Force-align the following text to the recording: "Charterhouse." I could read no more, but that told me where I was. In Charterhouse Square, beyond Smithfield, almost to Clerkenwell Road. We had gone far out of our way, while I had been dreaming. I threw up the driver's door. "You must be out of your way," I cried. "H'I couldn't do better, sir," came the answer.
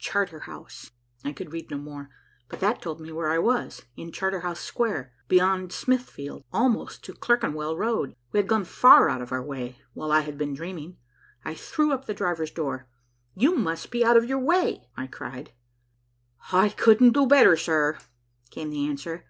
"Charterhouse." 0.00 0.92
I 1.24 1.32
could 1.32 1.52
read 1.52 1.72
no 1.72 1.76
more, 1.76 2.08
but 2.48 2.60
that 2.60 2.80
told 2.80 3.00
me 3.00 3.10
where 3.10 3.30
I 3.32 3.40
was. 3.40 3.82
In 3.96 4.12
Charterhouse 4.12 4.60
Square, 4.60 5.12
beyond 5.26 5.72
Smithfield, 5.72 6.44
almost 6.52 7.02
to 7.02 7.12
Clerkenwell 7.14 7.76
Road. 7.76 8.14
We 8.30 8.38
had 8.38 8.46
gone 8.46 8.62
far 8.64 9.08
out 9.08 9.20
of 9.22 9.32
our 9.32 9.42
way, 9.42 9.76
while 9.94 10.12
I 10.12 10.20
had 10.20 10.38
been 10.38 10.54
dreaming. 10.54 10.98
I 11.44 11.54
threw 11.54 11.90
up 11.90 12.04
the 12.06 12.14
driver's 12.14 12.52
door. 12.52 12.86
"You 13.34 13.56
must 13.56 13.90
be 13.90 14.04
out 14.04 14.16
of 14.16 14.24
your 14.24 14.38
way," 14.38 14.88
I 14.96 15.08
cried. 15.08 15.50
"H'I 16.52 16.76
couldn't 16.76 17.10
do 17.10 17.26
better, 17.26 17.56
sir," 17.56 17.98
came 18.50 18.70
the 18.70 18.86
answer. 18.86 19.24